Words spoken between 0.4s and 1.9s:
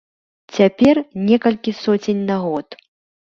Цяпер некалькі